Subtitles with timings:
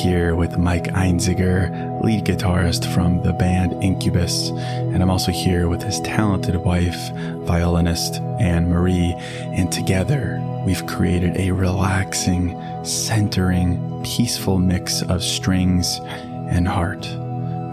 [0.00, 5.82] here with Mike Einziger, lead guitarist from the band Incubus, and I'm also here with
[5.82, 7.10] his talented wife,
[7.44, 16.00] violinist Ann Marie, and together we've created a relaxing, centering, peaceful mix of strings
[16.48, 17.06] and heart,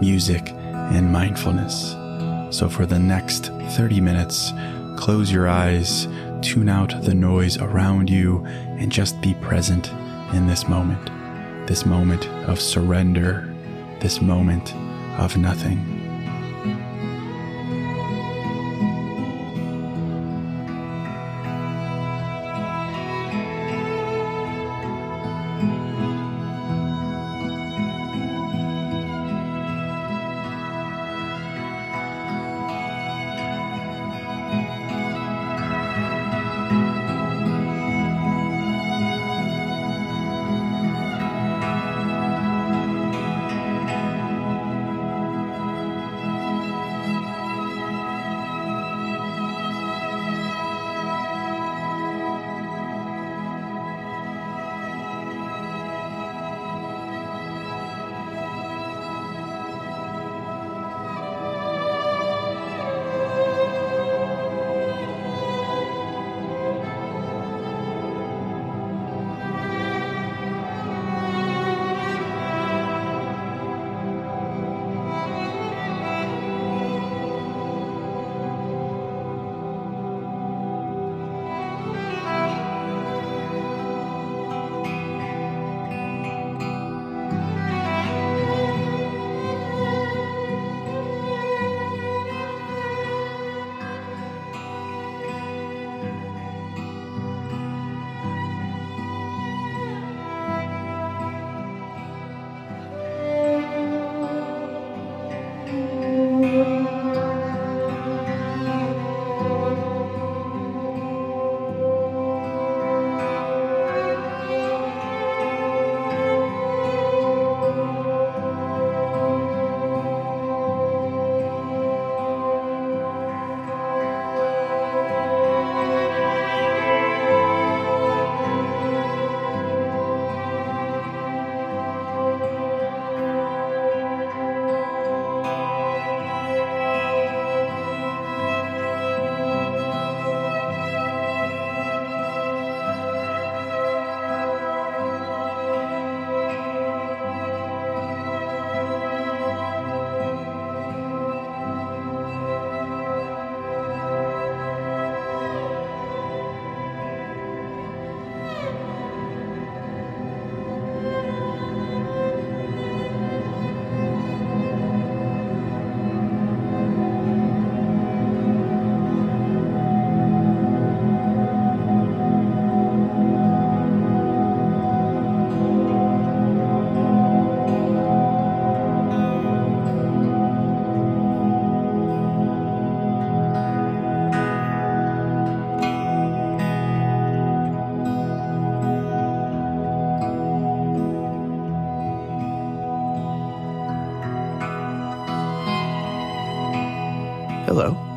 [0.02, 1.92] music and mindfulness.
[2.54, 4.52] So for the next 30 minutes,
[4.98, 6.06] close your eyes,
[6.42, 9.90] tune out the noise around you, and just be present
[10.34, 11.10] in this moment
[11.68, 13.46] this moment of surrender,
[14.00, 14.74] this moment
[15.18, 15.97] of nothing.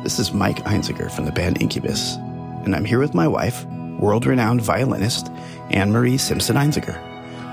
[0.02, 2.16] This is Mike Einziger from the band Incubus,
[2.64, 3.64] and I'm here with my wife,
[4.00, 5.30] world renowned violinist
[5.70, 6.98] Ann Marie Simpson Einziger.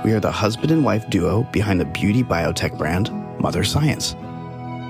[0.03, 4.15] We are the husband and wife duo behind the beauty biotech brand Mother Science.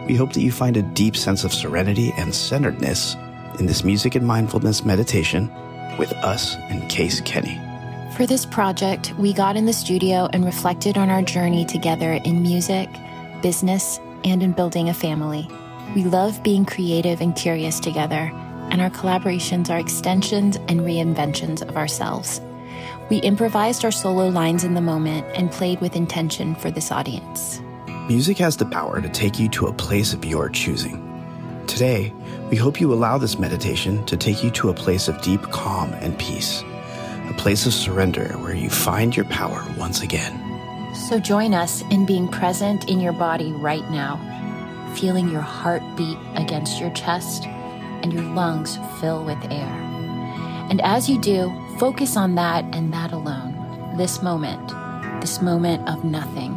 [0.07, 3.17] We hope that you find a deep sense of serenity and centeredness
[3.59, 5.51] in this music and mindfulness meditation
[5.97, 7.59] with us and Case Kenny.
[8.15, 12.41] For this project, we got in the studio and reflected on our journey together in
[12.41, 12.89] music,
[13.41, 15.49] business, and in building a family.
[15.95, 18.31] We love being creative and curious together,
[18.69, 22.41] and our collaborations are extensions and reinventions of ourselves.
[23.09, 27.59] We improvised our solo lines in the moment and played with intention for this audience.
[28.07, 31.05] Music has the power to take you to a place of your choosing.
[31.65, 32.13] Today,
[32.51, 35.91] we hope you allow this meditation to take you to a place of deep calm
[35.93, 36.63] and peace,
[37.29, 40.45] a place of surrender where you find your power once again.
[41.09, 44.19] So join us in being present in your body right now
[44.95, 49.67] feeling your heart beat against your chest and your lungs fill with air.
[50.69, 53.55] And as you do, focus on that and that alone.
[53.97, 54.69] This moment,
[55.21, 56.55] this moment of nothing,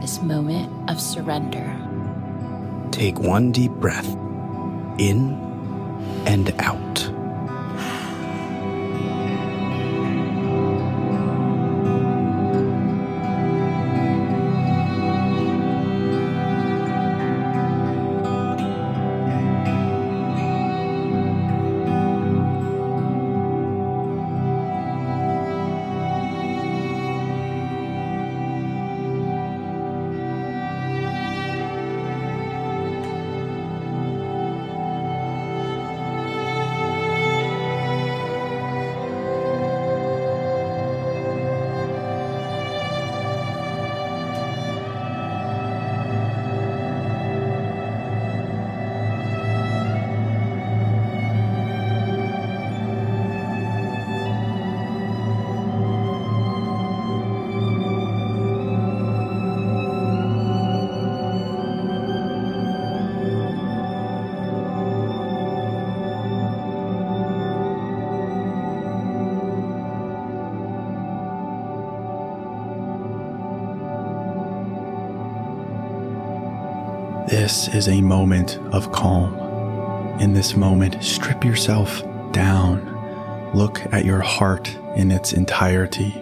[0.00, 1.74] this moment of surrender.
[2.90, 4.08] Take one deep breath
[4.98, 5.34] in
[6.26, 7.17] and out.
[77.48, 79.32] This is a moment of calm.
[80.20, 82.84] In this moment, strip yourself down.
[83.54, 86.12] Look at your heart in its entirety.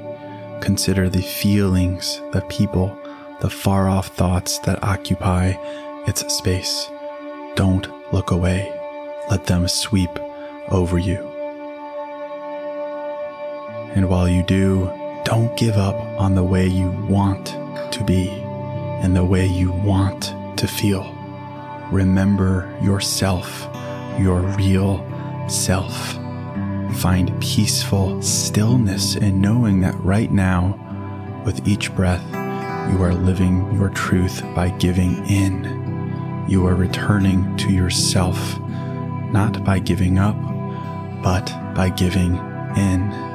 [0.61, 2.97] Consider the feelings, the people,
[3.41, 5.55] the far off thoughts that occupy
[6.07, 6.89] its space.
[7.57, 8.73] Don't look away.
[9.29, 10.17] Let them sweep
[10.69, 11.19] over you.
[13.97, 14.93] And while you do,
[15.25, 17.47] don't give up on the way you want
[17.91, 18.29] to be
[19.03, 21.16] and the way you want to feel.
[21.93, 23.69] Remember yourself,
[24.19, 25.05] your real
[25.49, 26.15] self.
[26.97, 30.83] Find peaceful stillness in knowing that right now,
[31.45, 32.25] with each breath,
[32.93, 36.47] you are living your truth by giving in.
[36.49, 38.59] You are returning to yourself,
[39.31, 40.37] not by giving up,
[41.23, 42.37] but by giving
[42.77, 43.26] in.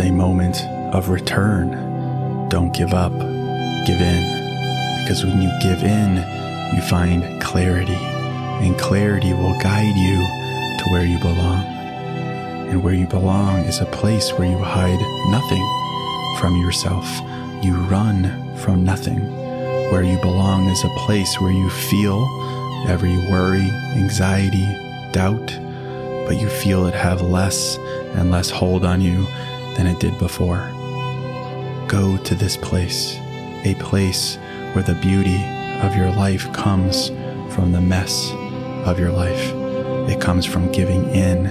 [0.00, 0.64] A moment
[0.94, 1.70] of return.
[2.48, 5.02] Don't give up, give in.
[5.02, 6.16] Because when you give in,
[6.74, 8.00] you find clarity,
[8.64, 10.16] and clarity will guide you
[10.78, 11.64] to where you belong.
[12.70, 15.66] And where you belong is a place where you hide nothing
[16.38, 17.06] from yourself.
[17.62, 19.20] You run from nothing.
[19.90, 22.24] Where you belong is a place where you feel
[22.88, 24.66] every worry, anxiety,
[25.12, 25.58] doubt,
[26.26, 27.76] but you feel it have less
[28.14, 29.26] and less hold on you
[29.76, 30.70] than it did before.
[31.88, 33.16] Go to this place,
[33.64, 34.36] a place
[34.72, 35.44] where the beauty
[35.82, 37.08] of your life comes
[37.54, 38.30] from the mess
[38.84, 39.52] of your life.
[40.10, 41.46] It comes from giving in.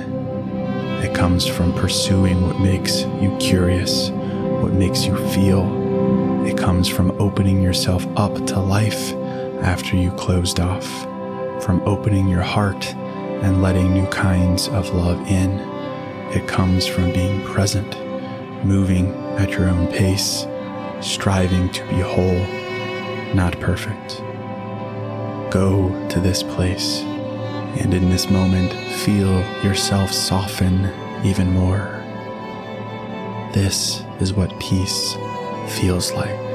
[1.04, 6.46] It comes from pursuing what makes you curious, what makes you feel.
[6.46, 9.14] It comes from opening yourself up to life
[9.62, 10.88] after you closed off,
[11.64, 12.94] from opening your heart
[13.44, 15.60] and letting new kinds of love in.
[16.32, 17.96] It comes from being present,
[18.64, 20.46] moving at your own pace,
[21.02, 22.46] striving to be whole,
[23.34, 24.22] not perfect.
[25.52, 27.02] Go to this place
[27.80, 28.74] and in this moment
[29.04, 30.92] feel yourself soften
[31.24, 32.04] even more.
[33.54, 35.16] This is what peace
[35.68, 36.49] feels like.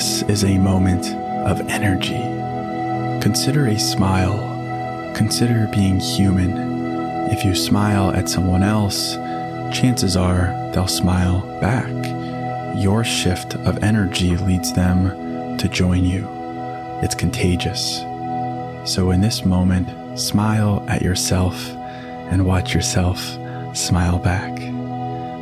[0.00, 1.14] This is a moment
[1.46, 2.22] of energy.
[3.20, 5.12] Consider a smile.
[5.14, 7.30] Consider being human.
[7.30, 9.16] If you smile at someone else,
[9.78, 11.92] chances are they'll smile back.
[12.78, 16.26] Your shift of energy leads them to join you.
[17.02, 17.98] It's contagious.
[18.90, 21.62] So, in this moment, smile at yourself
[22.30, 23.20] and watch yourself
[23.76, 24.58] smile back.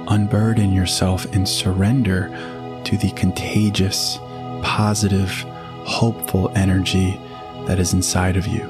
[0.08, 2.28] Unburden yourself and surrender
[2.82, 4.18] to the contagious
[4.62, 5.30] positive,
[5.84, 7.20] hopeful energy
[7.66, 8.62] that is inside of you.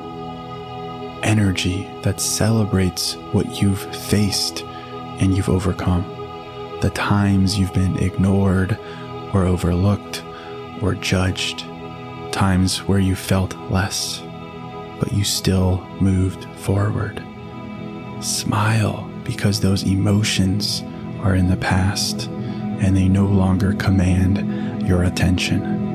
[1.23, 4.63] Energy that celebrates what you've faced
[5.21, 6.05] and you've overcome.
[6.81, 8.79] The times you've been ignored
[9.35, 10.23] or overlooked
[10.81, 11.65] or judged.
[12.33, 14.23] Times where you felt less,
[15.01, 17.23] but you still moved forward.
[18.21, 20.83] Smile because those emotions
[21.21, 22.29] are in the past
[22.81, 25.88] and they no longer command your attention.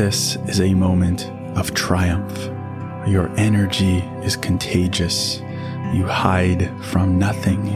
[0.00, 2.46] This is a moment of triumph.
[3.06, 5.40] Your energy is contagious.
[5.92, 7.66] You hide from nothing.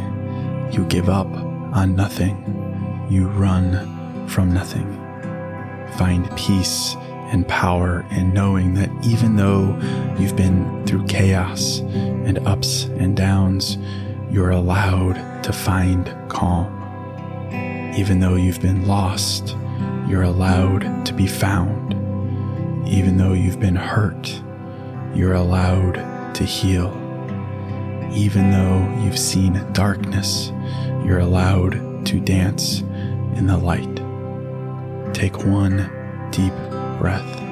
[0.72, 3.06] You give up on nothing.
[3.10, 4.90] You run from nothing.
[5.98, 6.96] Find peace
[7.30, 9.78] and power in knowing that even though
[10.18, 13.76] you've been through chaos and ups and downs,
[14.30, 16.72] you're allowed to find calm.
[17.98, 19.58] Even though you've been lost,
[20.08, 21.93] you're allowed to be found.
[22.86, 24.42] Even though you've been hurt,
[25.14, 26.90] you're allowed to heal.
[28.12, 30.52] Even though you've seen darkness,
[31.04, 32.80] you're allowed to dance
[33.36, 33.96] in the light.
[35.14, 35.90] Take one
[36.30, 36.54] deep
[36.98, 37.43] breath.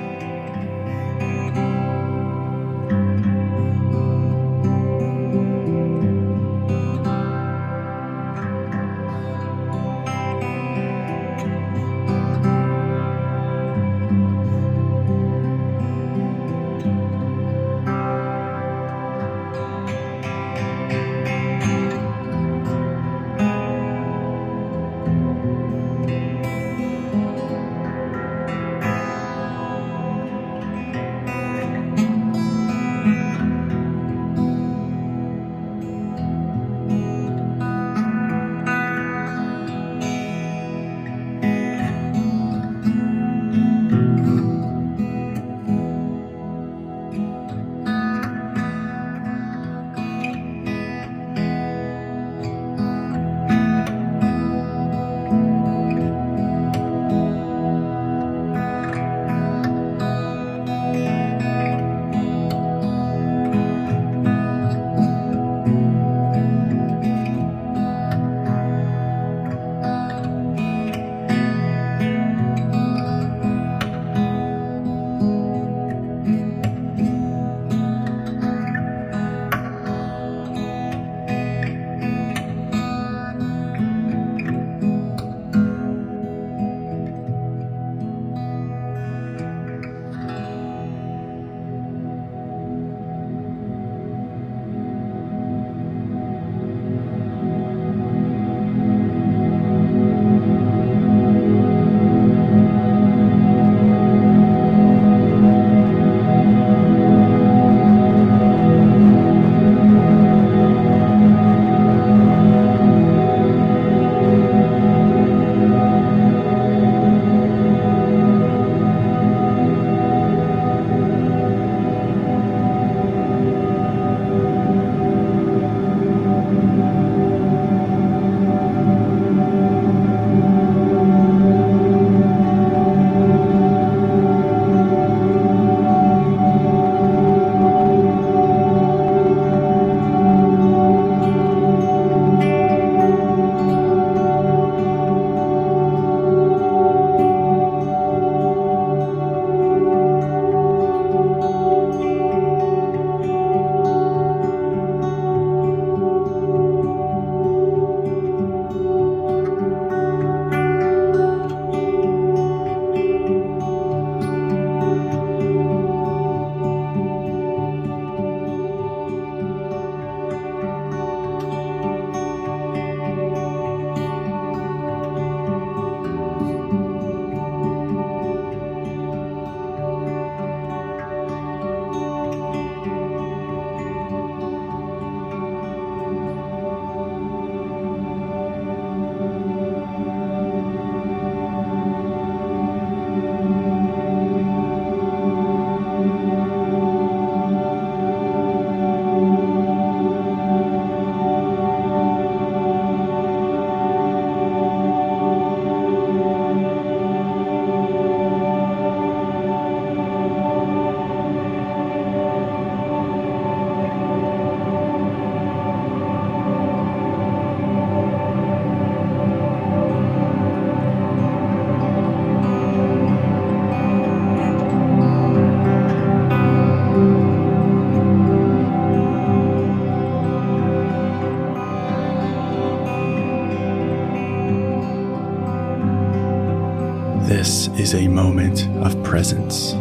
[237.94, 239.74] A moment of presence.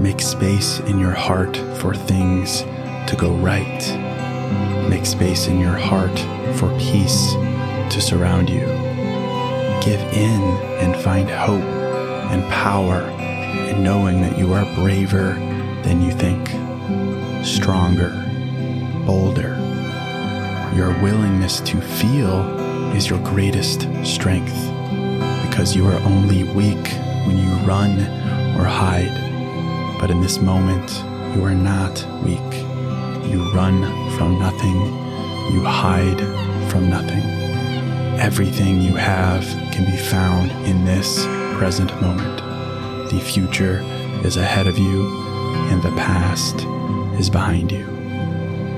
[0.00, 2.62] Make space in your heart for things
[3.08, 4.88] to go right.
[4.88, 6.18] Make space in your heart
[6.56, 7.32] for peace
[7.90, 8.66] to surround you.
[9.84, 10.42] Give in
[10.80, 11.62] and find hope
[12.32, 13.02] and power
[13.70, 15.34] in knowing that you are braver
[15.82, 16.48] than you think,
[17.44, 18.10] stronger,
[19.06, 19.54] bolder.
[20.74, 22.40] Your willingness to feel
[22.96, 24.56] is your greatest strength
[25.48, 27.98] because you are only weak when you run
[28.58, 29.98] or hide.
[30.00, 30.90] But in this moment,
[31.34, 32.52] you are not weak.
[33.30, 33.82] You run
[34.16, 34.76] from nothing,
[35.52, 36.20] you hide
[36.70, 37.22] from nothing.
[38.18, 41.24] Everything you have can be found in this
[41.58, 42.38] present moment.
[43.10, 43.80] The future
[44.24, 45.06] is ahead of you,
[45.70, 46.56] and the past
[47.18, 47.86] is behind you.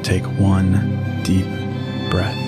[0.02, 1.46] Take one deep
[2.10, 2.47] breath.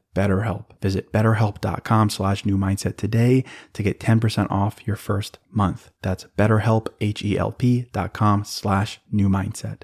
[0.15, 0.65] BetterHelp.
[0.81, 3.43] Visit betterhelp.com slash new mindset today
[3.73, 5.91] to get 10% off your first month.
[6.01, 9.83] That's betterhelp, H-E-L-P dot com slash new mindset.